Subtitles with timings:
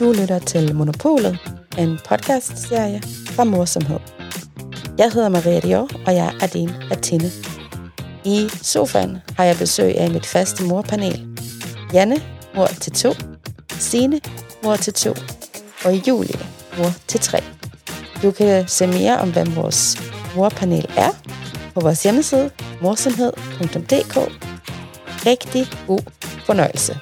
[0.00, 1.38] Du lytter til Monopolet,
[1.78, 3.98] en podcastserie fra Morsomhed.
[4.98, 6.98] Jeg hedder Maria Dior, og jeg er din af
[8.24, 11.28] I sofaen har jeg besøg af mit faste morpanel.
[11.92, 12.16] Janne,
[12.54, 13.12] mor til to.
[13.68, 14.20] Sine,
[14.62, 15.14] mor til to.
[15.84, 16.38] Og Julie,
[16.78, 17.40] mor til tre.
[18.22, 19.98] Du kan se mere om, hvem vores
[20.36, 21.10] morpanel er,
[21.74, 22.50] på vores hjemmeside
[22.82, 24.16] morsomhed.dk.
[25.26, 26.00] Rigtig god
[26.46, 26.92] fornøjelse.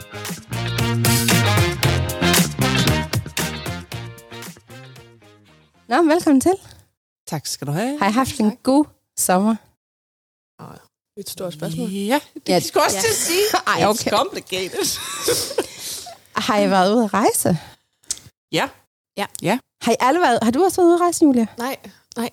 [5.88, 6.52] Nå, velkommen til.
[7.26, 7.98] Tak skal du have.
[7.98, 8.84] Har I haft en god
[9.18, 9.56] sommer?
[11.16, 11.88] Et stort spørgsmål.
[11.90, 13.00] Ja, det Ja, ja, skal også ja.
[13.00, 13.42] til at sige.
[13.66, 14.10] Ej, okay.
[14.10, 14.84] It's complicated.
[16.36, 17.58] Har I været ude at rejse?
[19.42, 19.58] ja.
[19.82, 21.46] Har I alle været, har du også været ude at rejse, Julia?
[21.58, 21.76] Nej,
[22.16, 22.30] nej.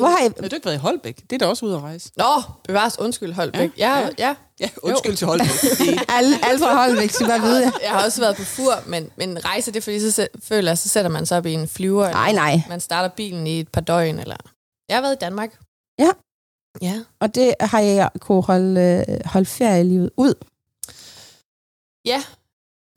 [0.00, 1.16] Hvor har I, Har du ikke været i Holbæk?
[1.30, 2.10] Det er da også ude at rejse.
[2.16, 3.70] Nå, bevares undskyld, Holbæk.
[3.78, 4.34] Ja, Ja, ja.
[4.60, 4.70] ja.
[4.82, 5.48] undskyld til Holbæk.
[6.16, 9.44] Alle, alle fra Holbæk skal bare vide, Jeg har også været på fur, men, men
[9.44, 12.10] rejse, det er fordi, så føler jeg, så sætter man sig op i en flyver.
[12.10, 12.60] Nej, eller nej.
[12.68, 14.36] Man starter bilen i et par døgn, eller...
[14.88, 15.58] Jeg har været i Danmark.
[15.98, 16.10] Ja.
[16.82, 17.00] Ja.
[17.20, 20.34] Og det har jeg kunne holde, øh, holde ferielivet ud.
[22.06, 22.22] Ja,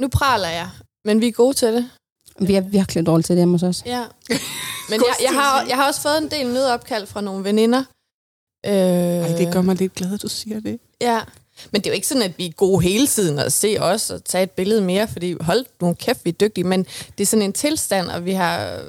[0.01, 0.69] nu praler jeg,
[1.05, 1.89] men vi er gode til det.
[2.39, 3.83] Vi er virkelig dårlige til det hjemme hos os.
[3.85, 4.03] Ja.
[4.89, 7.83] Men jeg, jeg, har, jeg har også fået en del nødopkald fra nogle veninder.
[8.65, 10.79] Øh, Ej, det gør mig lidt glad, at du siger det.
[11.01, 11.19] Ja,
[11.71, 14.09] men det er jo ikke sådan, at vi er gode hele tiden og se os
[14.09, 16.83] og tage et billede mere, fordi hold nu kæft, vi er dygtige, men
[17.17, 18.79] det er sådan en tilstand, og vi har øh,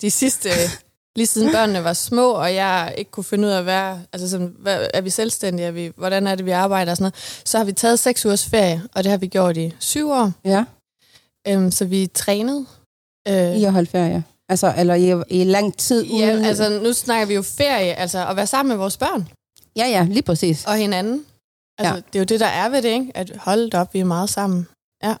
[0.00, 0.48] de sidste,
[1.16, 4.30] lige siden børnene var små, og jeg ikke kunne finde ud af at være, altså
[4.30, 7.42] sådan, hvad, er vi selvstændige, er vi, hvordan er det, vi arbejder og sådan noget,
[7.44, 10.32] så har vi taget seks ugers ferie, og det har vi gjort i syv år,
[10.44, 10.64] Ja,
[11.48, 12.66] øhm, så vi er trænet.
[13.28, 14.24] Øh, I har holdt ferie.
[14.48, 16.44] Altså, eller i, i lang tid ja, uden...
[16.44, 19.28] altså nu snakker vi jo ferie, altså at være sammen med vores børn.
[19.76, 20.64] ja, ja, lige præcis.
[20.66, 21.24] og hinanden.
[21.78, 22.00] Altså, Ja.
[22.00, 23.12] det er jo det, der er ved det, ikke?
[23.14, 24.66] At holde op, vi er meget sammen.
[25.04, 25.14] Ja.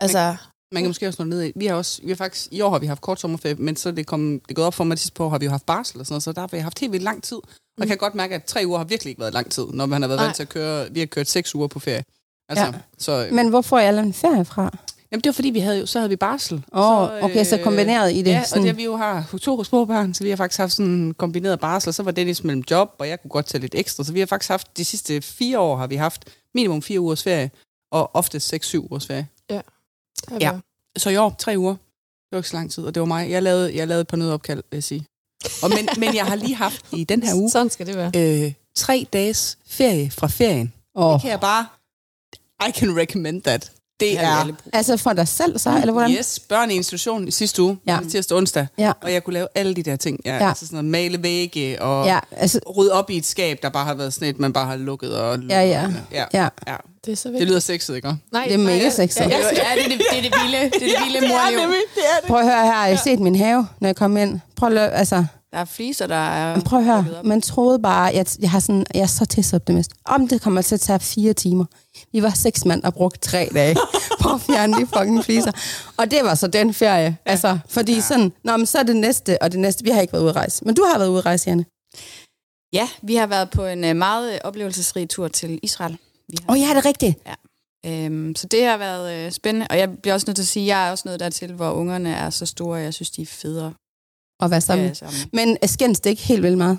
[0.00, 0.36] Altså,
[0.72, 1.52] Man kan måske også nå ned i.
[1.56, 3.88] Vi har også, vi har faktisk, i år har vi haft kort sommerferie, men så
[3.88, 5.66] er det, kom, det gået op for mig, at sidste år har vi jo haft
[5.66, 7.36] barsel og sådan noget, så der har vi haft helt vildt lang tid.
[7.36, 9.86] Og jeg kan godt mærke, at tre uger har virkelig ikke været lang tid, når
[9.86, 10.26] man har været Nej.
[10.26, 12.04] vant til at køre, vi har kørt seks uger på ferie.
[12.48, 12.70] Altså, Ja.
[12.70, 12.78] ja.
[12.98, 14.78] så, Men hvor får I alle en ferie fra?
[15.12, 16.56] Jamen, det var fordi, vi havde jo, så havde vi barsel.
[16.72, 18.30] Åh, så, okay, så kombineret i det.
[18.30, 18.62] Ja, sådan.
[18.62, 21.14] og det vi jo har to små børn, så vi har faktisk haft sådan en
[21.14, 24.04] kombineret barsel, så var Dennis mellem job, og jeg kunne godt tage lidt ekstra.
[24.04, 27.22] Så vi har faktisk haft, de sidste fire år har vi haft minimum fire ugers
[27.22, 27.50] ferie,
[27.92, 29.26] og ofte seks-syv ugers ferie.
[30.40, 30.52] Ja.
[30.98, 31.72] Så i år, tre uger.
[31.72, 33.30] Det var ikke så lang tid, og det var mig.
[33.30, 35.06] Jeg lavede, jeg lavede et par nødopkald, vil jeg sige.
[35.62, 38.44] Og men, men jeg har lige haft i den her uge Sådan skal det være.
[38.46, 40.72] øh, tre dages ferie fra ferien.
[40.94, 41.12] Åh.
[41.12, 41.66] Det kan jeg bare...
[42.68, 43.72] I can recommend that.
[44.00, 44.46] Det er...
[44.72, 46.10] Altså for dig selv så, eller hvordan?
[46.10, 47.92] Yes, børn i institutionen i sidste uge, Ja.
[47.92, 47.98] ja.
[48.10, 48.92] tirsdag og onsdag, Ja.
[49.02, 50.20] og jeg kunne lave alle de der ting.
[50.24, 50.42] Ja, Ja.
[50.42, 50.48] ja.
[50.48, 52.18] Altså sådan noget, male vægge og Ja, ja.
[52.36, 54.76] altså, rydde op i et skab, der bare har været sådan et, man bare har
[54.76, 55.54] lukket og lukket.
[55.56, 55.88] Ja, ja.
[56.12, 56.24] ja.
[56.34, 56.48] ja.
[56.66, 56.76] ja.
[57.04, 57.48] Det er så Det vigtigt.
[57.50, 58.14] lyder sexet, ikke?
[58.32, 59.20] Nej, det er mega sexet.
[59.20, 59.40] Ja, ja, ja,
[59.74, 61.58] det, er det, det er det vilde, det er det vilde morliv.
[61.58, 61.64] det
[61.96, 62.28] er det.
[62.28, 64.40] Prøv at høre her, jeg har set min have, når jeg kom ind.
[64.56, 66.60] Prøv at, lø- altså, Der er fliser, der er...
[66.60, 69.90] prøv at høre, man troede bare, jeg, jeg, har sådan, jeg er så tidsoptimist.
[70.04, 71.64] Om det kommer til at tage fire timer.
[72.12, 73.76] Vi var seks mand og brugte tre dage
[74.20, 75.52] på at fjerne de fucking fliser.
[75.96, 77.16] Og det var så den ferie.
[77.24, 78.00] Altså, fordi ja.
[78.00, 80.30] sådan, nå, men så er det næste, og det næste, vi har ikke været ude
[80.30, 80.64] at rejse.
[80.64, 81.64] Men du har været ude at rejse, Janne.
[82.72, 85.98] Ja, vi har været på en øh, meget øh, oplevelsesrig tur til Israel.
[86.48, 87.18] Åh oh, ja, det er rigtigt.
[87.86, 90.62] øhm, så det har været øh, spændende, og jeg bliver også nødt til at sige,
[90.62, 93.22] at jeg er også nået dertil, hvor ungerne er så store, og jeg synes, de
[93.22, 93.72] er federe
[94.42, 94.88] At være sammen.
[94.88, 95.16] øh, sammen.
[95.32, 96.78] Men skændes det ikke helt vildt meget?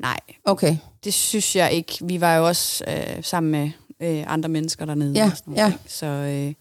[0.00, 0.76] Nej, Okay.
[1.04, 1.98] det synes jeg ikke.
[2.02, 3.70] Vi var jo også øh, sammen med
[4.02, 5.12] øh, andre mennesker dernede.
[5.12, 5.68] Ja, og sådan ja.
[5.68, 5.80] ting.
[5.86, 6.54] Så, øh,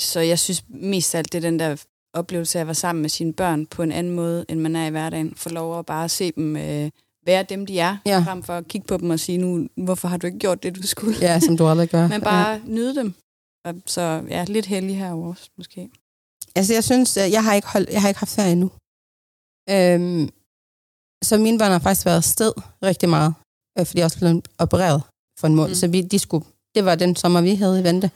[0.00, 1.76] så jeg synes mest af alt, det er den der
[2.14, 4.86] oplevelse af at være sammen med sine børn på en anden måde, end man er
[4.86, 5.34] i hverdagen.
[5.36, 6.90] Få lov at bare se dem øh,
[7.26, 8.18] være dem, de er, Ja.
[8.18, 10.76] frem for at kigge på dem og sige, nu, hvorfor har du ikke gjort det,
[10.76, 11.16] du skulle?
[11.20, 12.08] Ja, som du aldrig gør.
[12.14, 13.14] Men bare nyde dem.
[13.86, 15.88] Så ja, lidt heldig herovre også, måske.
[16.56, 18.70] Altså, jeg synes, øh, jeg har ikke, holdt, jeg har ikke haft ferie endnu.
[19.70, 20.28] Øhm,
[21.24, 22.52] så mine børn har faktisk været sted
[22.82, 23.34] rigtig meget,
[23.78, 25.02] øh, fordi jeg også blev opereret
[25.40, 25.74] for en måned, mm.
[25.74, 26.44] Så vi, de skulle,
[26.74, 28.10] det var den sommer, vi havde i vente.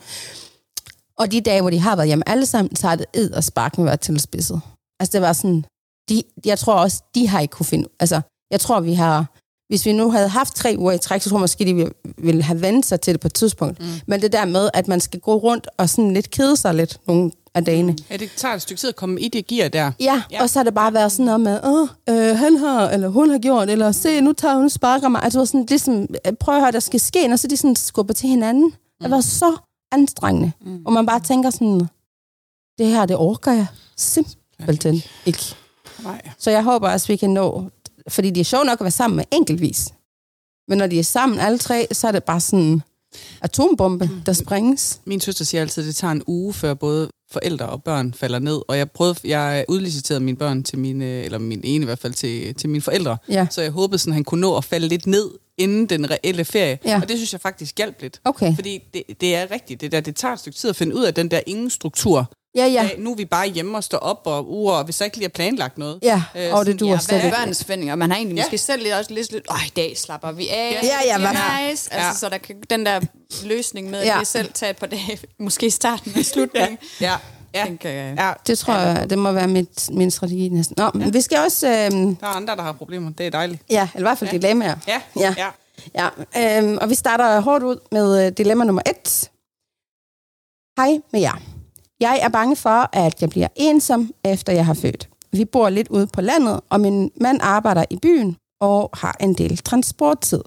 [1.17, 3.43] Og de dage, hvor de har været hjemme alle sammen, så har det ed og
[3.43, 4.61] sparken været tilspidset.
[4.99, 5.65] Altså, det var sådan,
[6.09, 9.25] de, jeg tror også, de har ikke kunne finde, altså, jeg tror, vi har,
[9.69, 12.43] hvis vi nu havde haft tre uger i træk, så tror jeg måske, de ville,
[12.43, 13.79] have vendt sig til det på et tidspunkt.
[13.79, 13.85] Mm.
[14.07, 16.99] Men det der med, at man skal gå rundt og sådan lidt kede sig lidt
[17.07, 19.91] nogle af dagene, Ja, det tager et stykke tid at komme i det gear der.
[19.99, 22.89] Ja, ja, og så har det bare været sådan noget med, åh, øh, han har,
[22.89, 25.23] eller hun har gjort, eller se, nu tager hun sparker mig.
[25.23, 28.13] Altså sådan, ligesom, øh, prøv at høre, der skal ske, og så de sådan skubber
[28.13, 28.65] til hinanden.
[28.65, 28.73] Mm.
[29.01, 29.57] Det var så
[29.91, 30.51] anstrengende.
[30.65, 30.81] Mm.
[30.85, 31.87] Og man bare tænker sådan,
[32.77, 33.67] det her, det orker jeg
[33.97, 35.55] simpelthen ikke.
[36.03, 36.21] Nej.
[36.37, 37.63] Så jeg håber også, vi kan nå
[38.09, 39.87] fordi de er sjovt nok at være sammen med enkeltvis.
[40.67, 42.81] Men når de er sammen alle tre, så er det bare sådan en
[43.41, 45.01] atombombe, der sprænges.
[45.05, 48.39] Min søster siger altid, at det tager en uge, før både forældre og børn falder
[48.39, 48.61] ned.
[48.67, 52.13] Og jeg prøvede, jeg udliciterede mine børn til mine, eller min ene i hvert fald,
[52.13, 53.17] til, til mine forældre.
[53.29, 53.47] Ja.
[53.49, 56.45] Så jeg håbede, sådan, at han kunne nå at falde lidt ned inden den reelle
[56.45, 56.79] ferie.
[56.85, 57.01] Ja.
[57.01, 58.21] Og det synes jeg faktisk hjalp lidt.
[58.25, 58.55] Okay.
[58.55, 59.81] Fordi det, det er rigtigt.
[59.81, 62.31] Det, der, det tager et stykke tid at finde ud af den der ingen struktur.
[62.59, 62.83] Ja, ja.
[62.83, 65.17] Af, nu er vi bare hjemme og står op, og, uh, og hvis der ikke
[65.17, 65.99] lige er planlagt noget.
[66.01, 67.95] Ja, Øh, og det duer Ja, slet hvad er forventninger?
[67.95, 68.41] Man har egentlig Ja.
[68.41, 68.45] ja.
[68.47, 70.79] måske selv lidt også lidt, lidt, åh, i dag slapper vi af.
[70.83, 71.93] Ja, ja, det er hvad- nice.
[71.93, 72.13] Altså, Ja.
[72.13, 72.99] så der kan, den der
[73.43, 74.13] løsning med, at Ja.
[74.13, 74.19] ja.
[74.19, 76.77] det selv tager et par dage, måske i starten og slutningen.
[77.01, 77.15] Ja,
[77.53, 78.25] ja, Den kan, ja.
[78.27, 78.33] ja.
[78.47, 80.75] Det tror jeg, det må være mit, min strategi næsten.
[80.77, 81.67] Nå, men vi skal også...
[81.67, 83.11] Øh, Der er andre, der har problemer.
[83.11, 83.61] Det er dejligt.
[83.69, 84.37] ja, eller i hvert fald Ja.
[84.37, 84.75] dilemmaer.
[84.87, 85.35] Ja, Ja.
[85.37, 85.47] ja.
[85.95, 89.29] Ja, øhm, og vi starter hårdt ud med øh, dilemma nummer et.
[90.77, 91.41] Hej med jer.
[91.99, 95.09] Jeg er bange for, at jeg bliver ensom, efter jeg har født.
[95.31, 99.33] Vi bor lidt ude på landet, og min mand arbejder i byen og har en
[99.33, 100.41] del transporttid.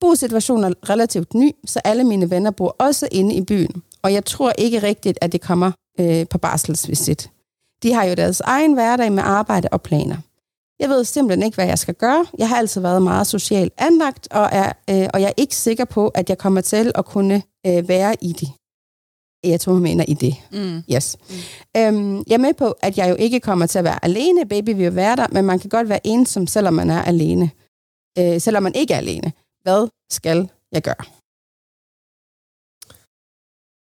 [0.00, 4.24] Bosituationen er relativt ny, så alle mine venner bor også inde i byen, og jeg
[4.24, 7.30] tror ikke rigtigt, at det kommer øh, på barselsvisit.
[7.82, 10.16] De har jo deres egen hverdag med arbejde og planer.
[10.80, 12.26] Jeg ved simpelthen ikke, hvad jeg skal gøre.
[12.38, 15.84] Jeg har altid været meget socialt anlagt, og, er, øh, og jeg er ikke sikker
[15.84, 18.48] på, at jeg kommer til at kunne øh, være i det.
[19.44, 20.34] Jeg tror, man mener i det.
[20.52, 20.82] Mm.
[20.94, 21.16] Yes.
[21.30, 21.34] Mm.
[21.80, 24.46] Øhm, jeg er med på, at jeg jo ikke kommer til at være alene.
[24.48, 27.50] Baby vil jo være der, men man kan godt være ensom, selvom man er alene.
[28.18, 29.32] Øh, selvom man ikke er alene.
[29.62, 31.04] Hvad skal jeg gøre?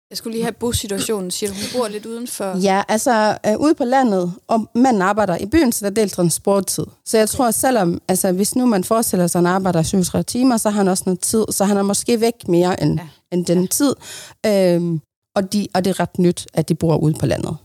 [0.09, 1.55] Jeg skulle lige have bosituationen, siger du.
[1.55, 2.57] Hun bor lidt udenfor.
[2.57, 6.13] Ja, altså øh, ude på landet, og manden arbejder i byen, så der er delt
[6.13, 6.85] transporttid.
[7.05, 10.57] Så jeg tror, selvom, altså hvis nu man forestiller sig, at han arbejder 37 timer,
[10.57, 13.03] så har han også noget tid, så han er måske væk mere end, ja.
[13.03, 13.35] Ja.
[13.37, 13.95] end den tid.
[14.45, 15.01] Øhm,
[15.35, 17.57] og, de, og det er ret nyt, at de bor ude på landet.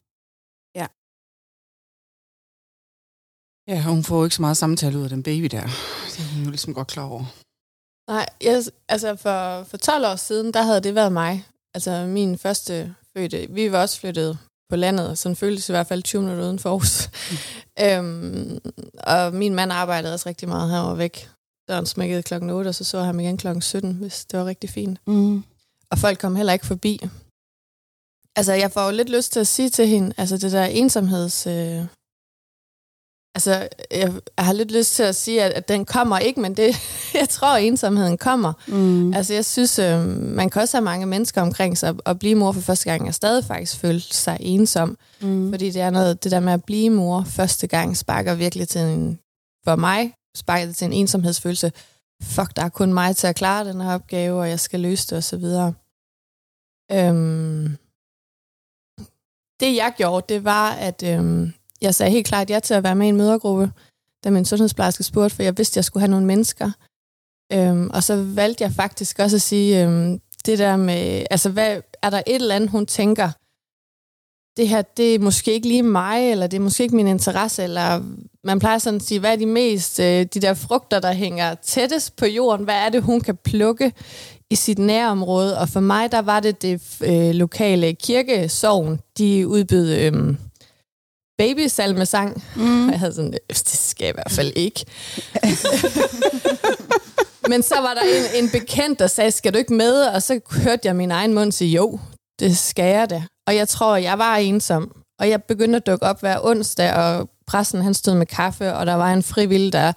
[3.68, 5.62] Ja, hun får jo ikke så meget samtale ud af den baby der.
[6.12, 7.24] Det er hun jo ligesom godt klar over.
[8.10, 11.46] Nej, jeg, altså for, for 12 år siden, der havde det været mig.
[11.74, 13.46] Altså min første fødte.
[13.50, 14.38] Vi var også flyttet
[14.68, 17.10] på landet, og sådan føltes i hvert fald 20 minutter uden for Aarhus.
[17.84, 18.58] øhm,
[19.06, 20.70] og min mand arbejdede også rigtig meget.
[20.70, 21.30] Han var væk.
[21.68, 24.46] Døren smækkede klokken 8, og så så jeg ham igen klokken 17, hvis det var
[24.46, 24.98] rigtig fint.
[25.06, 25.44] Mm.
[25.90, 27.00] Og folk kom heller ikke forbi.
[28.38, 31.46] Altså, jeg får jo lidt lyst til at sige til hende, altså det der ensomheds...
[31.46, 31.84] Øh,
[33.34, 36.56] altså, jeg, jeg har lidt lyst til at sige, at, at den kommer ikke, men
[36.56, 36.76] det,
[37.20, 38.52] jeg tror, at ensomheden kommer.
[38.66, 39.14] Mm.
[39.14, 42.52] Altså, jeg synes, øh, man kan også have mange mennesker omkring sig, og blive mor
[42.52, 44.98] for første gang, og stadig faktisk føle sig ensom.
[45.20, 45.52] Mm.
[45.52, 48.80] Fordi det er noget, det der med at blive mor første gang, sparker virkelig til
[48.80, 49.18] en,
[49.64, 51.72] for mig, sparker det til en ensomhedsfølelse.
[52.22, 55.16] Fuck, der er kun mig til at klare den her opgave, og jeg skal løse
[55.16, 55.72] det, videre.
[56.92, 57.76] Øhm,
[59.60, 62.94] det jeg gjorde, det var, at øhm, jeg sagde helt klart ja til at være
[62.94, 63.70] med i en mødergruppe,
[64.24, 66.70] da min sundhedsplejerske spurgte, for jeg vidste, at jeg skulle have nogle mennesker.
[67.52, 71.80] Øhm, og så valgte jeg faktisk også at sige, øhm, det der med, altså hvad,
[72.02, 73.30] er der et eller andet, hun tænker,
[74.56, 77.62] det her, det er måske ikke lige mig, eller det er måske ikke min interesse,
[77.62, 78.02] eller
[78.44, 81.54] man plejer sådan at sige, hvad er de mest, øh, de der frugter, der hænger
[81.54, 83.92] tættest på jorden, hvad er det, hun kan plukke
[84.50, 89.92] i sit nærområde, og for mig, der var det det øh, lokale kirkesovn, de udbød
[89.94, 90.34] øh,
[91.38, 92.86] babysalmesang, Mm.
[92.86, 94.84] og jeg havde sådan, "Øh, det skal jeg i hvert fald ikke.
[97.50, 100.02] Men så var der en, en bekendt, der sagde, skal du ikke med?
[100.02, 101.98] Og så hørte jeg min egen mund sige, jo,
[102.40, 103.22] det skal jeg da.
[103.46, 104.92] Og jeg tror, jeg var ensom.
[105.20, 108.86] Og jeg begyndte at dukke op hver onsdag, og pressen han stod med kaffe, og
[108.86, 109.92] der var en frivillig, der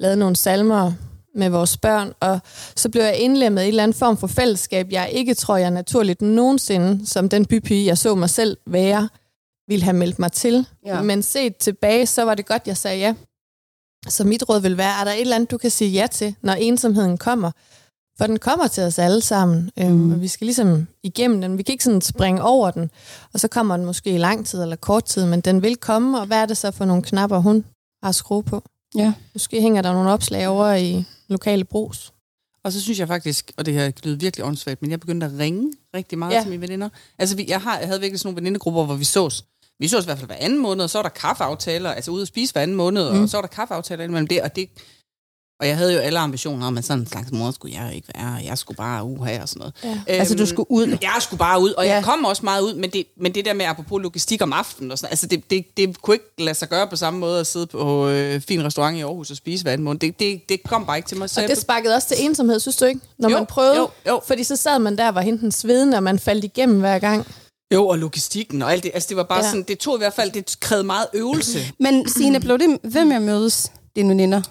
[0.00, 0.92] lavede nogle salmer
[1.34, 2.40] med vores børn, og
[2.76, 5.70] så blev jeg indlemmet i en eller anden form for fællesskab, jeg ikke tror, jeg
[5.70, 9.08] naturligt nogensinde, som den bypige, jeg så mig selv være,
[9.68, 10.66] ville have meldt mig til.
[10.86, 11.02] Ja.
[11.02, 13.14] Men set tilbage, så var det godt, jeg sagde ja.
[14.08, 16.34] Så mit råd vil være, er der et eller andet, du kan sige ja til,
[16.42, 17.50] når ensomheden kommer?
[18.18, 20.12] For den kommer til os alle sammen, øhm, Mm.
[20.12, 21.58] og vi skal ligesom igennem den.
[21.58, 22.90] Vi kan ikke sådan springe over den,
[23.32, 26.20] og så kommer den måske i lang tid eller kort tid, men den vil komme,
[26.20, 27.64] og hvad er det så for nogle knapper, hun
[28.02, 28.62] har skruet på?
[28.96, 29.12] Ja.
[29.34, 32.12] Måske hænger der nogle opslag over i lokale brus.
[32.64, 35.32] Og så synes jeg faktisk, og det her lyder virkelig åndssvagt, men jeg begyndte at
[35.38, 36.40] ringe rigtig meget ja.
[36.40, 36.88] Til mine veninder.
[37.18, 39.44] Altså, vi, jeg, har, jeg havde virkelig sådan nogle venindegrupper, hvor vi sås.
[39.78, 42.22] Vi sås i hvert fald hver anden måned, og så var der kaffeaftaler, altså ude
[42.22, 43.22] at spise hver anden måned, mm.
[43.22, 44.68] og så var der kaffeaftaler indimellem det, og det...
[45.62, 48.08] Og jeg havde jo alle ambitioner om, at sådan en slags mor skulle jeg ikke
[48.16, 49.74] være, jeg skulle bare uha og sådan noget.
[49.84, 49.88] Ja.
[49.90, 50.86] Øhm, Altså, du skulle ud.
[51.02, 51.94] Jeg skulle bare ud, og Ja.
[51.94, 54.90] jeg kom også meget ud, men det, men det der med apropos logistik om aftenen
[54.90, 57.46] og sådan altså det, det, det kunne ikke lade sig gøre på samme måde at
[57.46, 60.00] sidde på øh, fin restaurant i Aarhus og spise hver anden måned.
[60.00, 61.48] Det, det, det kom bare ikke til mig Og selv.
[61.48, 63.00] det sparkede også til ensomhed, synes du ikke?
[63.18, 63.76] Når Jo, man prøvede.
[63.76, 64.20] jo, jo.
[64.26, 67.26] Fordi så sad man der, var henten sveden, og man faldt igennem hver gang.
[67.74, 68.90] Jo, og logistikken og alt det.
[68.94, 69.50] Altså, det var bare ja.
[69.50, 71.58] Sådan, det tog i hvert fald, det krævede meget øvelse.
[71.80, 72.78] Men Signe, blev det
[73.08, 74.42] med at mødes, dine veninder?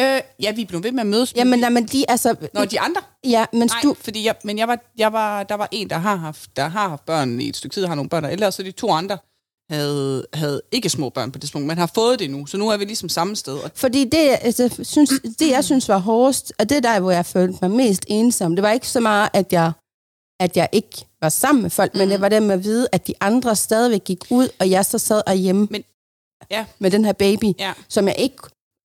[0.00, 1.34] Øh, ja, vi blev ved med at mødes.
[1.36, 2.36] Jamen, nej, men de, altså...
[2.54, 3.00] Når de andre?
[3.24, 3.96] Ja, men Nej, du...
[4.00, 6.88] fordi jeg, men jeg var, jeg var, der var en, der har haft, der har
[6.88, 9.18] haft børn i et stykke tid, har nogle børn, og så de to andre
[9.70, 12.46] havde, havde ikke små børn på det tidspunkt, men har fået det nu.
[12.46, 13.54] Så nu er vi ligesom samme sted.
[13.54, 17.10] Og Fordi det, altså, synes, det, jeg synes var hårdest, og det er der, hvor
[17.10, 19.72] jeg følte mig mest ensom, det var ikke så meget, at jeg,
[20.40, 21.98] at jeg ikke var sammen med folk, mm.
[21.98, 24.84] men det var det med at vide, at de andre stadigvæk gik ud, og jeg
[24.84, 25.84] så sad hjemme Men-
[26.50, 26.64] ja.
[26.78, 28.36] med den her baby, ja, som jeg ikke...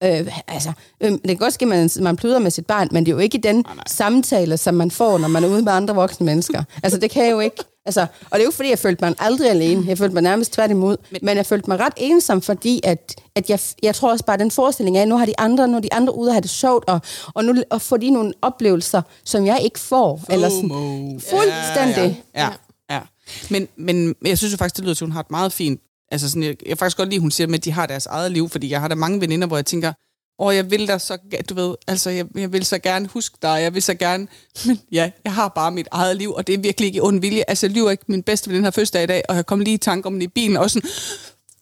[0.04, 3.06] Øh, altså, øh, det kan godt ske, at man, man pluder med sit barn, men
[3.06, 3.84] det er jo ikke den Nej, nej.
[3.88, 6.64] samtale, som man får, når man er ude med andre voksne mennesker.
[6.84, 7.64] altså, det kan jeg jo ikke.
[7.86, 9.86] Altså, og det er jo fordi, jeg følte mig aldrig alene.
[9.88, 10.98] Jeg følte mig nærmest tværtimod.
[11.12, 14.38] Men, men jeg følte mig ret ensom, fordi at, at jeg, jeg tror også bare,
[14.38, 16.42] den forestilling af, at nu har de andre, nu er de andre ude og have
[16.42, 17.00] det sjovt, og,
[17.34, 20.22] og nu og får de nogle oplevelser, som jeg ikke får.
[20.30, 20.70] Eller sådan.
[20.70, 21.20] FOMO.
[21.20, 22.24] Fuldstændig.
[22.36, 22.50] Ja, ja,
[22.90, 22.96] ja.
[22.96, 23.02] ja.
[23.50, 25.82] Men, men jeg synes jo faktisk, det lyder til, at hun har et meget fint...
[26.12, 28.32] Altså sådan, jeg, jeg faktisk godt lide, at hun siger, at de har deres eget
[28.32, 29.94] liv, fordi jeg har da mange veninder, hvor jeg tænker,
[30.40, 31.18] åh, jeg vil da så,
[31.50, 34.28] du ved, altså, jeg, jeg vil så gerne huske dig, jeg vil så gerne,
[34.66, 37.44] men ja, jeg har bare mit eget liv, og det er virkelig ikke ond vilje.
[37.48, 39.74] Altså, jeg lyver ikke, min bedste veninde har fødselsdag i dag, og jeg kom lige
[39.74, 40.90] i tanke om det i bilen, og sådan,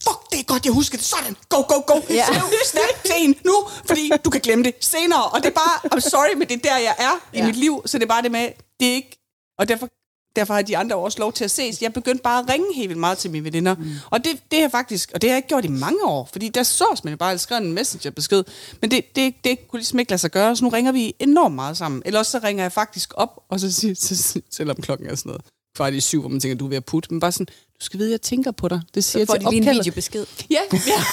[0.03, 2.15] fuck, det er godt, jeg husker det, sådan, go, go, go, Ja.
[2.33, 2.41] ja.
[2.65, 5.99] snap til en nu, fordi du kan glemme det senere, og det er bare, I'm
[5.99, 7.43] sorry, men det er der, jeg er ja.
[7.43, 8.49] i mit liv, så det er bare det med,
[8.79, 9.19] det er ikke,
[9.59, 9.89] og derfor
[10.35, 11.81] Derfor har de andre også lov til at ses.
[11.81, 13.75] Jeg begyndte bare at ringe helt vildt meget til mine veninder.
[13.75, 13.91] Mm.
[14.09, 16.49] Og det, det er faktisk, og det har jeg ikke gjort i mange år, fordi
[16.49, 18.43] der sås man jo bare, skrev en messengerbesked.
[18.81, 21.55] Men det, det, det kunne ligesom ikke lade sig gøre, så nu ringer vi enormt
[21.55, 22.01] meget sammen.
[22.05, 25.29] Eller også så ringer jeg faktisk op, og så siger, så, selvom klokken er sådan
[25.29, 25.41] noget,
[25.75, 27.45] kvart i syv, hvor man tænker, du er ved at putte, men bare sådan,
[27.79, 28.81] du skal vide, jeg tænker på dig.
[28.95, 30.25] Det siger Så får jeg de til lige en videobesked.
[30.49, 31.03] Ja, ja.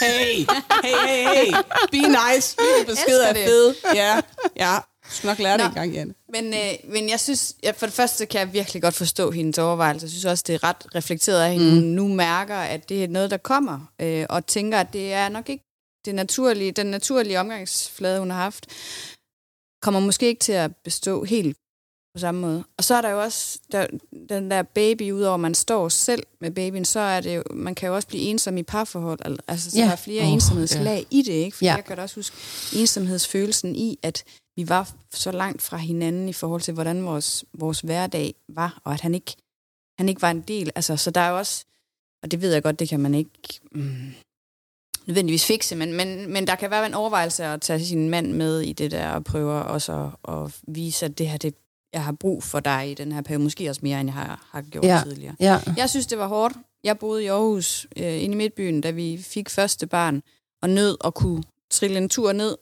[0.00, 0.46] Hey,
[0.84, 1.52] hey, hey, hey.
[1.92, 2.56] Be nice.
[2.86, 3.44] Besked Elsker er det.
[3.44, 3.74] fed.
[3.94, 4.20] Ja,
[4.56, 4.78] ja.
[5.10, 5.68] Du skal nok lære det Nå.
[5.68, 6.14] en gang, Jan.
[6.32, 9.58] Men, øh, men jeg synes, ja, for det første kan jeg virkelig godt forstå hendes
[9.58, 10.06] overvejelser.
[10.06, 11.66] Jeg synes også, det er ret reflekteret af hende.
[11.66, 11.74] Mm.
[11.74, 15.28] Hun nu mærker, at det er noget, der kommer, øh, og tænker, at det er
[15.28, 15.64] nok ikke
[16.04, 18.66] det naturlige, den naturlige omgangsflade, hun har haft,
[19.82, 21.56] kommer måske ikke til at bestå helt
[22.14, 22.64] på samme måde.
[22.78, 23.86] Og så er der jo også der,
[24.28, 27.86] den der baby, udover man står selv med babyen, så er det jo, man kan
[27.88, 29.18] jo også blive ensom i parforhold.
[29.24, 29.84] al- Altså, så Ja.
[29.84, 31.16] der er flere oh, ensomhedslag ja.
[31.18, 31.56] i det, ikke?
[31.56, 31.74] For ja.
[31.74, 32.36] jeg kan da også huske
[32.80, 34.24] ensomhedsfølelsen i, at
[34.56, 38.92] vi var så langt fra hinanden i forhold til, hvordan vores, vores hverdag var, og
[38.94, 39.36] at han ikke,
[39.98, 40.70] han ikke var en del.
[40.74, 41.64] Altså, så der er jo også,
[42.22, 44.12] og det ved jeg godt, det kan man ikke mm,
[45.06, 48.60] nødvendigvis fikse, men, men, men der kan være en overvejelse at tage sin mand med
[48.60, 51.54] i det der, og prøve også at, at vise, at det her, det,
[51.92, 54.48] jeg har brug for dig i den her periode, måske også mere, end jeg har,
[54.50, 55.00] har gjort Ja.
[55.04, 55.34] tidligere.
[55.40, 55.60] Ja.
[55.76, 56.54] Jeg synes, det var hårdt.
[56.84, 60.22] Jeg boede i Aarhus, øh, inde i Midtbyen, da vi fik første barn,
[60.62, 62.56] og nød at kunne trille en tur ned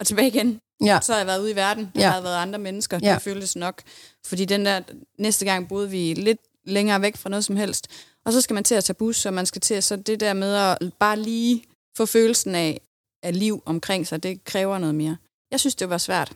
[0.00, 0.60] og tilbage igen.
[0.84, 0.98] Ja.
[1.02, 1.90] Så har jeg været ude i verden.
[1.94, 2.10] Der Ja.
[2.10, 2.98] har været andre mennesker.
[3.02, 3.14] Ja.
[3.14, 3.82] Det føltes nok.
[4.26, 4.80] Fordi den der,
[5.18, 7.88] næste gang boede vi lidt længere væk fra noget som helst.
[8.24, 10.20] Og så skal man til at tage bus, og man skal til at, så det
[10.20, 11.64] der med at bare lige
[11.96, 12.80] få følelsen af,
[13.22, 15.16] af liv omkring sig, det kræver noget mere.
[15.50, 16.32] Jeg synes, det var svært.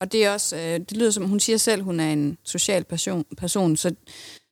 [0.00, 2.84] Og det er også, øh, det lyder som, hun siger selv, hun er en social
[2.84, 3.94] person, person så,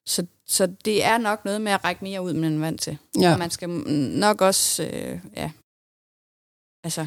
[0.07, 2.81] så, så det er nok noget med at række mere ud, end man er vant
[2.81, 2.99] til.
[3.21, 3.33] Ja.
[3.33, 5.51] Og man skal nok også, øh, ja,
[6.85, 7.07] altså,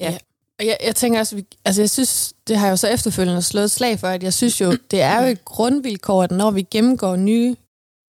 [0.00, 0.10] Ja.
[0.10, 0.18] Ja.
[0.60, 3.42] Og jeg, jeg tænker også, vi, altså jeg synes, det har jeg jo så efterfølgende
[3.42, 6.50] slået et slag for, at jeg synes jo, det er jo et grundvilkår, at når
[6.50, 7.56] vi gennemgår nye,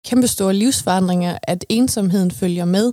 [0.06, 2.92] kæmpestore livsforandringer, at ensomheden følger med.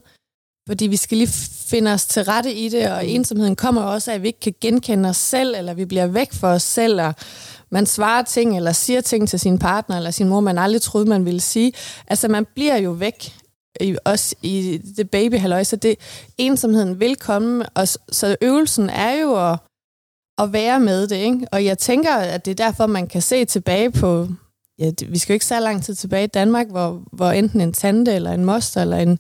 [0.68, 1.34] Fordi vi skal lige
[1.68, 4.56] finde os til rette i det, og ensomheden kommer også af, at vi ikke kan
[4.62, 7.14] genkende os selv, eller vi bliver væk for os selv, og
[7.70, 11.10] man svarer ting, eller siger ting til sin partner, eller sin mor, man aldrig troede,
[11.10, 11.74] man ville sige.
[12.08, 13.34] Altså, man bliver jo væk,
[13.82, 15.96] i, også i det babyhalløj, så det,
[16.38, 19.60] ensomheden vil komme, og så øvelsen er jo at,
[20.38, 21.48] at være med det, ikke?
[21.52, 24.28] Og jeg tænker, at det er derfor, man kan se tilbage på,
[24.80, 27.62] ja, det, vi skal jo ikke så lang tid tilbage i Danmark, hvor, hvor enten
[27.62, 29.20] en tante, eller en moster, eller en,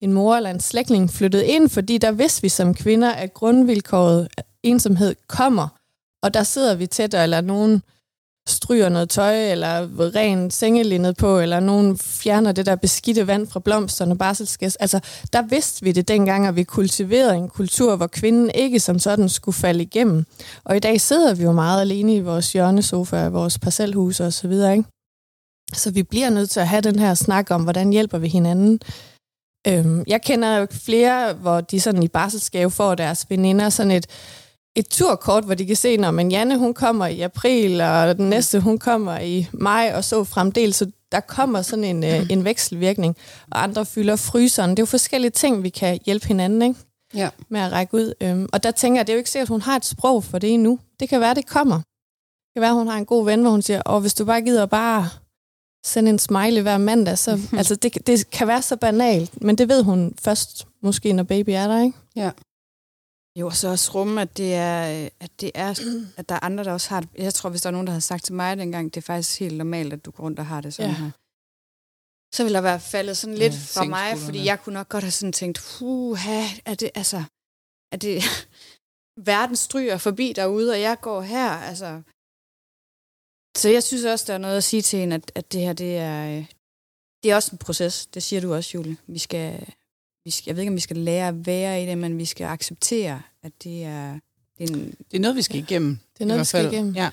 [0.00, 4.28] en mor, eller en slægtning flyttede ind, fordi der vidste vi som kvinder, at grundvilkåret
[4.36, 5.68] at ensomhed kommer,
[6.22, 7.82] og der sidder vi tæt, eller nogen
[8.50, 13.60] stryger noget tøj, eller ren sengelindet på, eller nogen fjerner det der beskidte vand fra
[13.60, 14.76] blomsterne, barselskæs.
[14.76, 15.00] Altså,
[15.32, 19.28] der vidste vi det dengang, at vi kultiverede en kultur, hvor kvinden ikke som sådan
[19.28, 20.24] skulle falde igennem.
[20.64, 24.48] Og i dag sidder vi jo meget alene i vores hjørnesofa, vores parcelhus og så
[24.48, 24.88] videre, ikke?
[25.72, 28.80] Så vi bliver nødt til at have den her snak om, hvordan hjælper vi hinanden.
[29.66, 34.06] Øhm, jeg kender jo flere, hvor de sådan i barselsgave får deres veninder sådan et,
[34.78, 38.30] et turkort, hvor de kan se, når men Janne hun kommer i april, og den
[38.30, 40.76] næste hun kommer i maj, og så fremdeles.
[40.76, 43.16] Så der kommer sådan en, øh, en vekselvirkning,
[43.50, 44.70] og andre fylder fryseren.
[44.70, 46.80] Det er jo forskellige ting, vi kan hjælpe hinanden ikke?
[47.14, 47.28] Ja.
[47.48, 48.14] med at række ud.
[48.20, 50.24] Øhm, og der tænker jeg, det er jo ikke sikkert, at hun har et sprog
[50.24, 50.78] for det endnu.
[51.00, 51.76] Det kan være, det kommer.
[51.76, 54.42] Det kan være, hun har en god ven, hvor hun siger, åh, hvis du bare
[54.42, 55.08] gider bare
[55.86, 59.68] sende en smiley hver mandag, så altså, det, det kan være så banalt, men det
[59.68, 61.98] ved hun først, måske når baby er der, ikke?
[63.38, 65.70] Jo, og så også rumme, at det er, at det er,
[66.16, 67.08] at der er andre, der også har det.
[67.18, 69.38] Jeg tror, hvis der er nogen, der har sagt til mig dengang, det er faktisk
[69.40, 70.96] helt normalt, at du går rundt og har det sådan Ja.
[70.96, 71.10] her.
[72.34, 75.04] Så ville der være faldet sådan lidt Ja, fra mig, fordi jeg kunne nok godt
[75.04, 77.24] have sådan tænkt, puha, er det, altså,
[77.92, 78.22] er det,
[79.32, 82.02] verden stryger forbi derude, og jeg går her, altså.
[83.56, 85.72] Så jeg synes også, der er noget at sige til en, at, at det her,
[85.72, 86.46] det er, øh,
[87.22, 88.06] det er også en proces.
[88.06, 88.96] Det siger du også, Julie.
[89.06, 89.74] Vi skal,
[90.28, 92.24] vi skal, jeg ved ikke, om vi skal lære at være i det, men vi
[92.24, 94.12] skal acceptere, at det er,
[94.58, 95.98] det er en, Det er noget, vi skal igennem.
[96.14, 96.94] Det er noget, vi skal igennem.
[96.94, 97.10] Ja.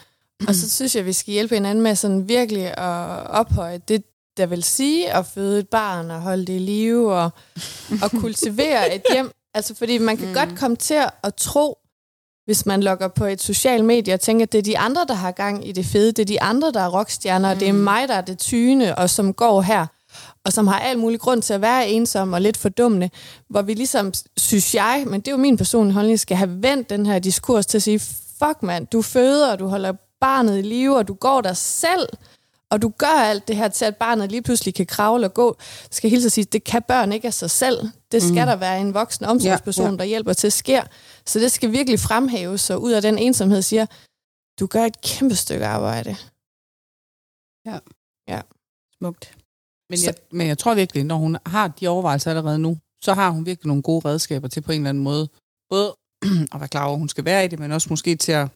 [0.48, 4.04] Og så synes jeg, at vi skal hjælpe hinanden med sådan virkelig at ophøje det,
[4.38, 7.30] der vil sige at føde et barn og holde det i live og,
[8.04, 9.32] og kultivere et hjem.
[9.54, 10.34] Altså fordi man kan mm.
[10.34, 11.78] godt komme til at tro,
[12.46, 15.14] hvis man logger på et social medie og tænker, at det er de andre, der
[15.14, 17.74] har gang i det fede, det er de andre, der er rockstjerner, og det er
[17.74, 19.86] mig, der er det tyne, og som går her,
[20.46, 23.10] og som har alt mulig grund til at være ensom og lidt fordummende,
[23.50, 26.90] hvor vi ligesom, synes jeg, men det er jo min personlige holdning, skal have vendt
[26.90, 28.00] den her diskurs til at sige,
[28.40, 32.10] fuck mand, du føder, og du holder barnet i live, og du går der selv,
[32.70, 35.56] og du gør alt det her til, at barnet lige pludselig kan kravle og gå.
[35.60, 37.90] Jeg skal hilse at sige, det kan børn ikke af sig selv.
[38.12, 38.46] Det skal mm.
[38.46, 39.98] der være en voksen omsorgsperson, Ja, ja, ja.
[39.98, 40.84] der hjælper til at sker.
[41.26, 43.86] Så det skal virkelig fremhæves, så ud af den ensomhed siger,
[44.60, 46.16] du gør et kæmpe stykke arbejde.
[48.98, 49.38] smukt.
[49.90, 53.30] Men jeg, men jeg tror virkelig, når hun har de overvejelser allerede nu, så har
[53.30, 55.28] hun virkelig nogle gode redskaber til på en eller anden måde.
[55.70, 55.96] Både
[56.54, 58.48] at være klar over, at hun skal være i det, men også måske til at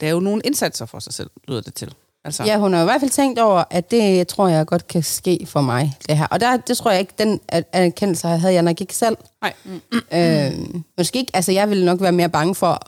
[0.00, 1.94] lave nogle indsatser for sig selv, lyder det til.
[2.24, 5.02] Altså, Ja, hun har i hvert fald tænkt over, at det tror jeg godt kan
[5.02, 6.26] ske for mig, det her.
[6.26, 9.16] Og der, det tror jeg ikke, den er- erkendelse havde jeg nok ikke selv.
[9.42, 9.54] Nej.
[10.12, 12.80] Øh, måske ikke, altså jeg ville nok være mere bange for,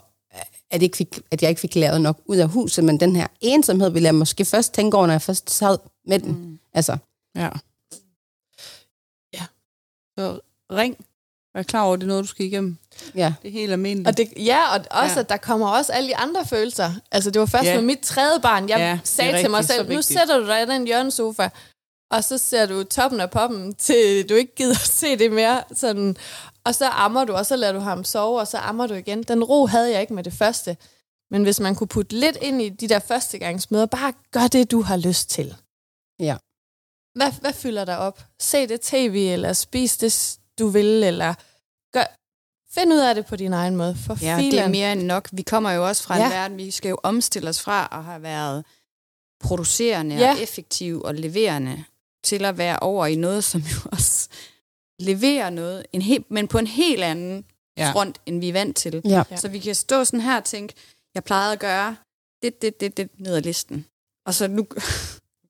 [0.71, 3.27] at, ikke fik, at jeg ikke fik lavet nok ud af huset, men den her
[3.41, 5.77] ensomhed ville jeg måske først tænke over, når jeg først sad
[6.07, 6.31] med den.
[6.31, 6.59] Mm.
[6.73, 6.97] Altså,
[7.35, 7.49] Ja.
[9.33, 9.45] Ja.
[10.19, 10.39] Så
[10.71, 11.05] ring.
[11.55, 12.77] Vær klar over, at det er noget, du skal igennem.
[13.15, 13.33] ja.
[13.41, 14.07] Det er helt almindeligt.
[14.07, 15.19] Og det, ja, og også, Ja.
[15.19, 16.91] at der kommer også alle de andre følelser.
[17.11, 17.75] Altså, det var først Ja.
[17.75, 20.65] med mit tredje barn, jeg Ja, sagde til mig selv, nu sætter du dig i
[20.65, 21.49] den hjørnesofa,
[22.11, 25.63] og så ser du toppen af poppen, til du ikke gider at se det mere.
[25.73, 26.17] Sådan.
[26.65, 29.23] Og så ammer du, og så lader du ham sove, og så ammer du igen.
[29.23, 30.77] Den ro havde jeg ikke med det første.
[31.31, 34.81] Men hvis man kunne putte lidt ind i de der førstegangsmøder, bare gør det, du
[34.81, 35.55] har lyst til.
[36.19, 36.37] Ja.
[37.15, 38.23] Hvad, hvad fylder dig op?
[38.39, 41.33] Se det tv, eller spis det, du vil, eller
[41.93, 42.03] gør,
[42.79, 43.95] find ud af det på din egen måde.
[44.05, 44.51] For Ja, filan.
[44.51, 45.29] det er mere end nok.
[45.31, 46.25] Vi kommer jo også fra ja.
[46.25, 48.65] En verden, vi skal jo omstille os fra at have været
[49.43, 50.31] producerende ja.
[50.31, 51.83] Og effektive og leverende
[52.23, 54.29] til at være over i noget, som jo også
[54.99, 57.45] leverer noget, en helt, men på en helt anden
[57.77, 57.91] ja.
[57.91, 59.01] front, end vi er vant til.
[59.05, 59.23] Ja.
[59.35, 60.73] Så vi kan stå sådan her og tænke,
[61.15, 61.95] jeg plejede at gøre
[62.41, 63.85] det, det, det, det ned ad listen.
[64.25, 64.67] Og så nu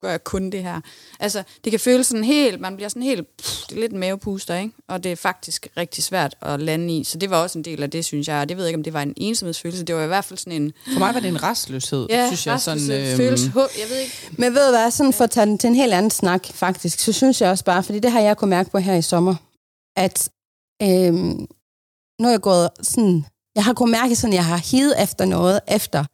[0.03, 0.81] gør jeg kun det her.
[1.19, 3.99] Altså, det kan føles sådan helt, man bliver sådan helt, pff, det er lidt en
[3.99, 4.73] mavepuster, ikke?
[4.87, 7.03] Og det er faktisk rigtig svært at lande i.
[7.03, 8.41] Så det var også en del af det, synes jeg.
[8.41, 9.83] Og det ved jeg ikke, om det var en ensomhedsfølelse.
[9.83, 12.47] Det var i hvert fald sådan en, For mig var det en restløshed, ja, synes
[12.47, 12.61] jeg.
[12.61, 14.13] Sådan, øhm, følelse, jeg ved ikke.
[14.37, 16.99] Men ved du hvad, sådan for at tage den til en helt anden snak, faktisk,
[16.99, 19.35] så synes jeg også bare, fordi det har jeg kunnet mærke på her i sommer,
[19.97, 20.29] at
[20.81, 21.47] øhm,
[22.21, 25.59] nu er jeg gået sådan, jeg har kunnet mærke sådan, jeg har hivet efter noget,
[25.67, 26.05] efter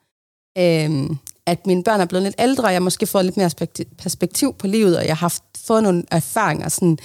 [0.57, 3.95] øhm, at mine børn er blevet lidt ældre, og jeg måske fået lidt mere spekti-
[3.97, 6.69] perspektiv på livet, og jeg har haft, fået nogle erfaringer.
[6.69, 6.97] Sådan.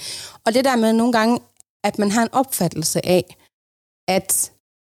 [0.45, 1.39] Og det der med nogle gange,
[1.83, 3.37] at man har en opfattelse af,
[4.07, 4.51] at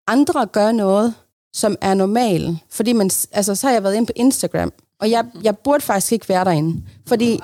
[0.08, 1.14] andre gør noget,
[1.54, 2.58] som er normalt.
[2.70, 6.12] Fordi man, altså, så har jeg været inde på Instagram, og jeg, jeg burde faktisk
[6.12, 6.84] ikke være derinde.
[7.08, 7.40] Fordi...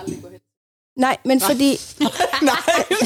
[0.97, 1.69] Nej, men fordi...
[2.41, 2.53] nej,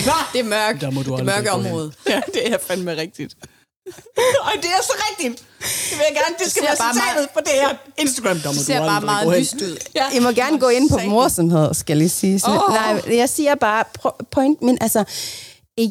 [0.05, 0.13] nej.
[0.33, 0.81] Det er mørkt.
[0.81, 1.91] Der må du det mørke område.
[2.09, 3.35] Ja, det er fandme rigtigt.
[4.47, 5.39] Og det er så rigtigt.
[5.59, 6.35] Det vil jeg gerne.
[6.43, 7.69] Det skal være bare citatet på det her.
[7.97, 9.77] Instagram, der må Det du ser bare aldrig meget lyst ud.
[9.95, 10.11] Ja.
[10.13, 12.39] I må gerne gå ind på morsomhed, skal jeg lige sige.
[12.39, 12.73] Så, Åh.
[12.73, 13.83] Nej, jeg siger bare,
[14.31, 15.03] point, men altså,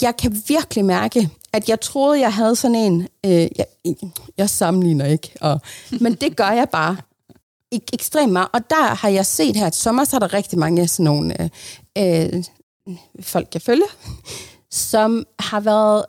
[0.02, 3.66] jeg kan virkelig mærke, at jeg troede, jeg havde sådan en, øh, jeg,
[4.38, 5.60] jeg sammenligner ikke, og,
[6.00, 6.96] men det gør jeg bare
[7.74, 8.48] ek- ekstremt meget.
[8.52, 11.42] Og der har jeg set her, at sommer, så er der rigtig mange sådan nogle
[11.42, 11.48] øh,
[11.98, 12.44] øh,
[13.22, 13.86] folk, jeg følger,
[14.70, 16.04] som har været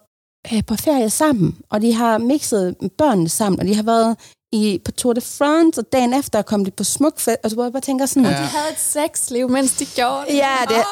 [0.54, 4.17] øh, på ferie sammen, og de har mixet børnene sammen, og de har været
[4.51, 7.71] i, på Tour de France, og dagen efter kom de på smukfest, og så jeg
[7.71, 8.30] bare tænker sådan, Ja.
[8.30, 10.36] De havde et sexliv, mens de gjorde det.
[10.38, 10.84] Ja, det,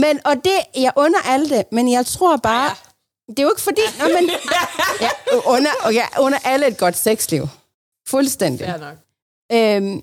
[0.00, 2.74] men, og det, jeg under alle det, men jeg tror bare, ja.
[3.28, 4.30] det er jo ikke fordi, nå, men,
[5.00, 5.10] jeg
[5.46, 7.48] under, og jeg under alle et godt sexliv.
[8.08, 8.66] Fuldstændig.
[8.66, 8.96] Fair nok.
[9.52, 10.02] Øhm,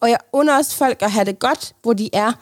[0.00, 2.32] og jeg under også folk at have det godt, hvor de er.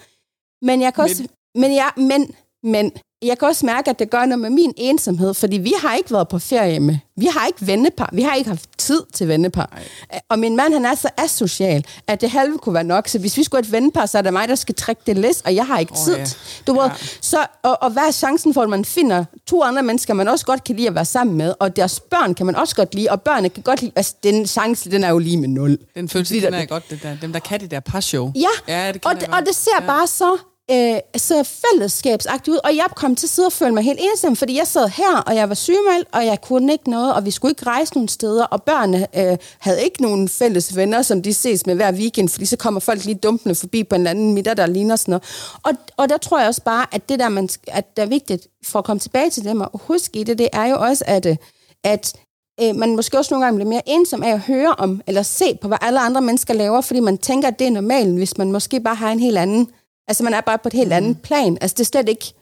[0.65, 4.25] Men jeg kan også, men, jeg, men, men jeg kan også mærke, at det gør
[4.25, 6.97] noget med min ensomhed, fordi vi har ikke været på ferie med.
[7.17, 8.11] Vi har ikke vennepar.
[8.13, 9.71] Vi har ikke haft tid til vennepar.
[10.11, 10.21] Ej.
[10.29, 13.09] Og min mand, han er så asocial, at det halve kunne være nok.
[13.09, 15.19] Så hvis vi skulle have et vennepar, så er det mig, der skal trække det
[15.19, 16.17] læs, og jeg har ikke oh, tid.
[16.17, 16.25] Ja.
[16.67, 16.83] Du ja.
[16.83, 20.29] ved, så, og, og hvad er chancen for, at man finder to andre mennesker, man
[20.29, 22.95] også godt kan lide at være sammen med, og deres børn kan man også godt
[22.95, 25.79] lide, og børnene kan godt lide, altså den chance, den er jo lige med nul.
[25.95, 27.17] Den følelse, den er godt, det der.
[27.23, 28.33] Dem, der kan det der parshow.
[28.35, 29.87] Ja, ja det og, det, og det ser ja.
[29.87, 30.39] bare så
[30.71, 34.37] øh, så fællesskabsagtigt ud, og jeg kom til at sidde og føle mig helt ensom,
[34.37, 37.31] fordi jeg sad her, og jeg var sygemeldt, og jeg kunne ikke noget, og vi
[37.31, 41.35] skulle ikke rejse nogen steder, og børnene øh, havde ikke nogen fælles venner, som de
[41.35, 44.57] ses med hver weekend, fordi så kommer folk lige dumpende forbi på en anden middag,
[44.57, 45.25] der ligner sådan noget.
[45.63, 48.49] Og, og der tror jeg også bare, at det der, man, at det er vigtigt
[48.65, 51.27] for at komme tilbage til dem og huske i det, det er jo også, at,
[51.27, 51.37] øh,
[51.85, 52.15] at
[52.63, 55.59] øh, man måske også nogle gange bliver mere ensom af at høre om, eller se
[55.61, 58.53] på, hvad alle andre mennesker laver, fordi man tænker, at det er normalt, hvis man
[58.53, 59.69] måske bare har en helt anden
[60.13, 60.93] Altså man er bare på et helt mm.
[60.93, 61.59] andet plan.
[61.61, 62.35] Altså det er slet ikke,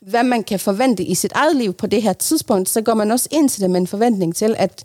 [0.00, 2.68] hvad man kan forvente i sit eget liv på det her tidspunkt.
[2.68, 4.84] Så går man også ind til det med en forventning til, at,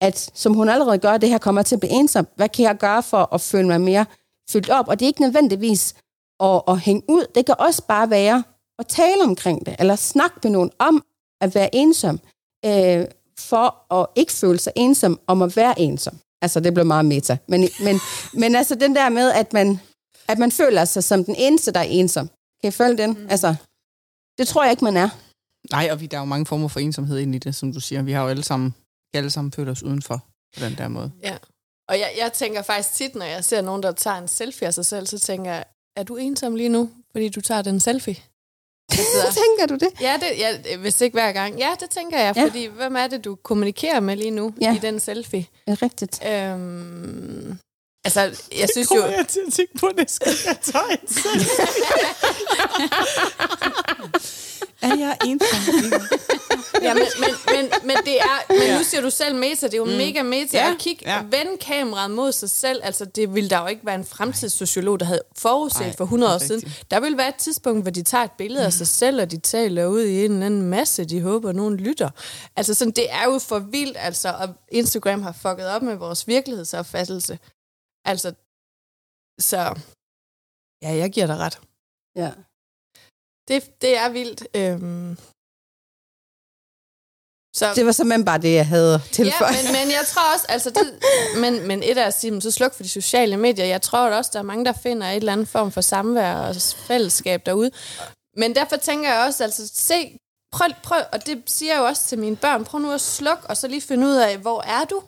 [0.00, 2.26] at som hun allerede gør, det her kommer til at blive ensom.
[2.36, 4.06] Hvad kan jeg gøre for at føle mig mere
[4.50, 4.88] fyldt op?
[4.88, 5.94] Og det er ikke nødvendigvis
[6.40, 7.26] at, at hænge ud.
[7.34, 8.42] Det kan også bare være
[8.78, 11.04] at tale omkring det, eller snakke med nogen om
[11.40, 12.20] at være ensom,
[12.64, 13.04] øh,
[13.38, 16.18] for at ikke føle sig ensom, om at være ensom.
[16.42, 17.36] Altså, det bliver meget meta.
[17.48, 18.00] Men, men,
[18.34, 19.80] men altså den der med, at man,
[20.30, 22.30] at man føler sig som den eneste, der er ensom.
[22.60, 23.10] Kan I følge den?
[23.10, 23.26] Mm.
[23.30, 23.54] Altså,
[24.38, 25.08] det tror jeg ikke, man er.
[25.70, 27.80] Nej, og vi, der er jo mange former for ensomhed ind i det, som du
[27.80, 28.02] siger.
[28.02, 28.74] Vi har jo alle sammen,
[29.14, 31.12] alle sammen følt os udenfor på den der måde.
[31.22, 31.36] Ja.
[31.88, 34.74] Og jeg, jeg tænker faktisk tit, når jeg ser nogen, der tager en selfie af
[34.74, 35.64] sig selv, så tænker jeg,
[35.96, 38.16] er du ensom lige nu, fordi du tager den selfie?
[38.90, 40.00] Altså, tænker du det?
[40.00, 41.58] Ja, det, ja, hvis ikke hver gang.
[41.58, 42.44] Ja, det tænker jeg, ja.
[42.44, 44.76] fordi hvem er det, du kommunikerer med lige nu ja.
[44.76, 45.46] i den selfie?
[45.66, 46.26] Det er rigtigt.
[46.26, 47.58] Øhm,
[48.04, 48.20] Altså,
[48.58, 49.04] jeg synes jo...
[49.04, 51.08] jeg til at tænke på, det skal jeg tage en
[54.82, 56.02] Er jeg ensom?
[56.82, 58.78] ja, men, men, men, men, det er, men ja.
[58.78, 59.90] nu siger du selv meta, det er jo mm.
[59.90, 60.70] mega meta ja.
[60.70, 61.22] at kigge, ja.
[61.22, 62.80] vende kameraet mod sig selv.
[62.82, 66.34] Altså, det ville der jo ikke være en fremtidssociolog, der havde forudset Ej, for 100
[66.34, 66.72] år siden.
[66.90, 68.66] Der vil være et tidspunkt, hvor de tager et billede mm.
[68.66, 71.76] af sig selv, og de taler ud i en eller anden masse, de håber, nogen
[71.76, 72.10] lytter.
[72.56, 76.28] Altså, sådan, det er jo for vildt, altså, og Instagram har fucket op med vores
[76.28, 77.38] virkelighedsopfattelse.
[78.04, 78.28] Altså,
[79.40, 79.60] så
[80.82, 81.60] ja, jeg giver dig ret.
[82.16, 82.30] Ja.
[83.48, 84.40] Det, det er vildt.
[84.54, 85.16] Øhm,
[87.56, 89.56] så, det var simpelthen bare det, jeg havde tilføjet.
[89.56, 90.98] Ja, men, men jeg tror også, altså det,
[91.42, 93.64] men, men et af at sige, så sluk for de sociale medier.
[93.64, 96.54] Jeg tror også, der er mange, der finder et eller andet form for samvær og
[96.76, 97.70] fællesskab derude.
[98.36, 100.18] Men derfor tænker jeg også, altså se,
[100.52, 103.46] prøv, prøv, og det siger jeg jo også til mine børn, prøv nu at slukke,
[103.46, 105.02] og så lige finde ud af, hvor er du?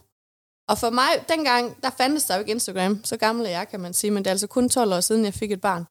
[0.73, 3.05] Og for mig, dengang, der fandtes der jo ikke Instagram.
[3.05, 4.11] Så gammel er jeg, kan man sige.
[4.11, 5.85] Men det er altså kun 12 år siden, jeg fik et barn.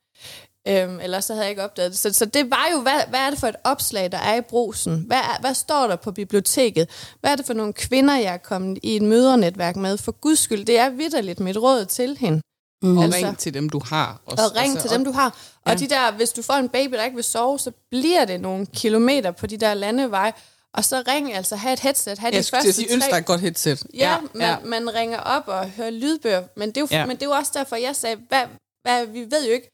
[0.68, 2.00] Øhm, ellers så havde jeg ikke opdaget det.
[2.00, 4.42] Så, så det var jo, hvad, hvad er det for et opslag, der er i
[4.42, 5.04] brusen?
[5.08, 6.90] Hvad, er, hvad står der på biblioteket?
[7.20, 9.98] Hvad er det for nogle kvinder, jeg er kommet i et mødernetværk med?
[9.98, 12.42] For guds skyld, det er vidderligt mit råd til hende.
[12.84, 12.98] Mm.
[12.98, 14.22] Og altså, ring til dem, du har.
[14.26, 14.44] Også.
[14.44, 15.38] Og ring altså, til dem, du har.
[15.66, 15.76] Og ja.
[15.76, 18.66] de der, hvis du får en baby, der ikke vil sove, så bliver det nogle
[18.66, 20.34] kilometer på de der landeveje.
[20.74, 23.20] Og så ring, altså have et headset, have jeg de første sige, tre...
[23.20, 23.84] et godt headset.
[23.94, 27.06] Ja, ja, man, ja, man ringer op og hører lydbøger, men det er jo, ja.
[27.06, 28.44] men det er jo også derfor, jeg sagde, hvad,
[28.84, 29.70] hvad, vi ved jo ikke,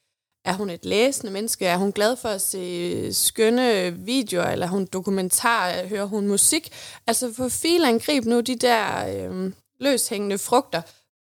[0.45, 1.65] er hun et læsende menneske?
[1.65, 4.45] Er hun glad for at se skønne videoer?
[4.45, 5.85] Eller er hun dokumentar?
[5.87, 6.71] Hører hun musik?
[7.07, 10.81] Altså for filen grib nu de der øh, løshængende frugter.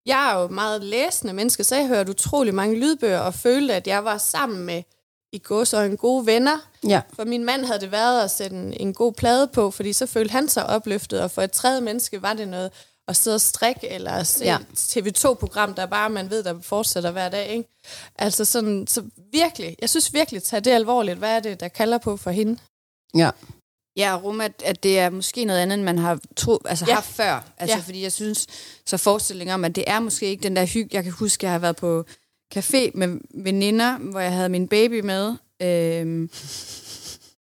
[0.06, 3.86] Jeg er jo meget læsende menneske, så jeg hørte utrolig mange lydbøger og følte, at
[3.86, 4.82] jeg var sammen med
[5.32, 6.58] i går så en gode venner.
[6.88, 7.00] Ja.
[7.12, 10.06] For min mand havde det været at sætte en, en god plade på, fordi så
[10.06, 12.70] følte han sig opløftet, og for et tredje menneske var det noget
[13.08, 14.58] at sidde og strikke, eller se ja.
[14.76, 17.48] TV2-program, der bare man ved, der fortsætter hver dag.
[17.48, 17.68] Ikke?
[18.18, 21.18] Altså sådan, så virkelig, jeg synes virkelig, tage det alvorligt.
[21.18, 22.58] Hvad er det, der kalder på for hende?
[23.14, 23.30] Ja.
[23.96, 26.94] Ja, rum, at, at det er måske noget andet, end man har tro, altså ja.
[26.94, 27.44] haft før.
[27.58, 27.82] Altså, ja.
[27.82, 28.46] Fordi jeg synes,
[28.86, 30.90] så forestillinger om, at det er måske ikke den der hygge.
[30.92, 32.04] Jeg kan huske, jeg har været på
[32.54, 35.34] café med veninder, hvor jeg havde min baby med.
[35.62, 36.30] Øhm,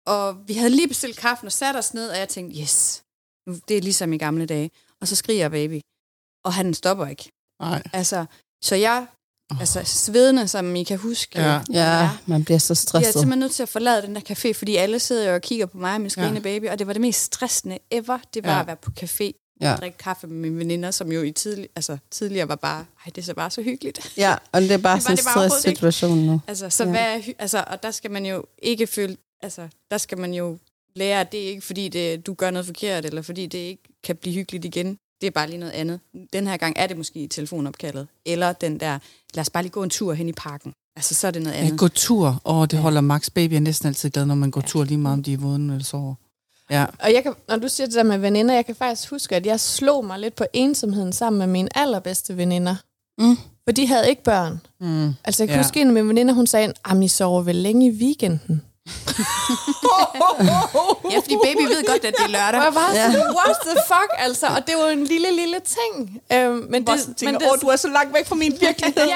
[0.06, 3.02] og vi havde lige bestilt kaffen og sat os ned, og jeg tænkte, yes,
[3.46, 4.70] nu, det er ligesom i gamle dage.
[5.00, 5.80] Og så skriger baby,
[6.44, 7.32] og han stopper ikke.
[7.60, 7.82] Nej.
[7.92, 8.26] Altså,
[8.62, 9.06] så jeg,
[9.50, 9.60] oh.
[9.60, 11.40] altså svedende, som I kan huske.
[11.40, 13.06] Ja, ja man bliver så stresset.
[13.06, 15.42] Jeg er simpelthen nødt til at forlade den der café, fordi alle sidder jo og
[15.42, 16.42] kigger på mig med skrigende ja.
[16.42, 18.60] baby, og det var det mest stressende ever, det var ja.
[18.60, 19.77] at være på café ja.
[19.77, 23.18] drikke kaffe med mine veninder, som jo i tidlig, altså, tidligere var bare, ej, det
[23.18, 24.12] er så bare så hyggeligt.
[24.16, 26.40] Ja, og det er bare sådan en stress-situation nu.
[26.48, 26.90] Altså, så ja.
[26.90, 30.59] hvad, altså, og der skal man jo ikke føle, altså, der skal man jo
[30.96, 33.83] lære, at det er ikke fordi, det, du gør noget forkert, eller fordi det ikke
[34.05, 34.96] kan blive hyggeligt igen.
[35.20, 36.01] Det er bare lige noget andet.
[36.33, 38.98] Den her gang er det måske telefonopkaldet, eller den der,
[39.35, 40.72] lad os bare lige gå en tur hen i parken.
[40.96, 41.70] altså, så er det noget andet.
[41.70, 42.42] Ja, gå tur.
[42.44, 45.12] Åh, det holder Max Baby er næsten altid glad, når man går tur, lige meget
[45.12, 46.14] om de er vågne eller sover.
[46.72, 46.85] Ja.
[46.98, 49.46] Og jeg kan, når du siger det der med veninder, jeg kan faktisk huske, at
[49.46, 52.76] jeg slog mig lidt på ensomheden sammen med mine allerbedste veninder.
[53.18, 53.37] Mm.
[53.64, 54.61] For de havde ikke børn.
[54.80, 55.14] Mm.
[55.24, 55.58] Altså jeg kan Ja.
[55.58, 55.64] ja.
[55.64, 58.62] huske, en af mine veninder, hun sagde, at I sover vel længe i weekenden.
[61.11, 62.61] Ja, fordi baby ved godt, at det er lørdag.
[62.61, 64.46] Og jeg var sådan, what the fuck, altså.
[64.46, 66.20] Og det var en lille, lille ting.
[66.32, 68.52] Øhm, men Det, det, tænker, men det, åh, du er så langt væk fra min
[68.61, 69.02] virkelighed.
[69.06, 69.14] Ja.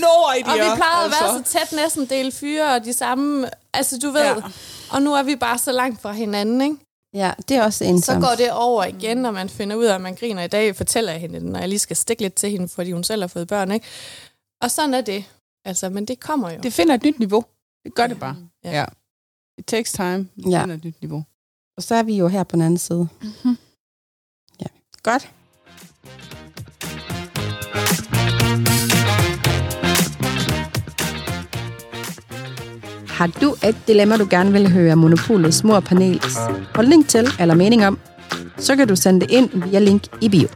[0.00, 0.52] No idea.
[0.52, 1.52] og vi plejede at være altså.
[1.52, 4.20] så tæt næsten dele fyre og de samme, altså du ved.
[4.20, 4.28] Ja.
[4.28, 4.42] Ja.
[4.90, 6.76] Og nu er vi bare så langt fra hinanden, ikke?
[7.14, 8.22] Ja, det er også ensomt.
[8.22, 10.76] Så går det over igen, når man finder ud af, at man griner i dag,
[10.76, 13.26] fortæller jeg hende når jeg lige skal stikke lidt til hende, fordi hun selv har
[13.28, 13.86] fået børn, ikke?
[14.62, 15.24] Og sådan er det.
[15.64, 16.58] Altså, men det kommer jo.
[16.62, 17.44] Det finder et nyt niveau.
[17.84, 18.36] Det gør det bare.
[18.64, 18.70] Ja.
[18.70, 18.84] Ja.
[19.58, 20.28] It takes time.
[20.36, 20.62] Det Ja.
[20.62, 21.24] finder et nyt niveau.
[21.76, 23.08] Og så er vi jo her på den anden side.
[23.22, 23.58] Mhm.
[24.60, 24.66] Ja,
[25.02, 25.30] godt.
[33.18, 36.36] Har du et dilemma, du gerne vil høre Monopolets panels
[36.74, 37.98] holdning til eller mening om,
[38.58, 40.48] så kan du sende det ind via link i bio.